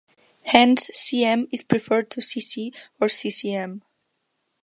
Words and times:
Hence 0.45 0.87
cm 0.93 1.47
is 1.51 1.63
preferred 1.63 2.09
to 2.09 2.21
cc 2.21 2.71
or 2.99 3.05
ccm. 3.05 3.83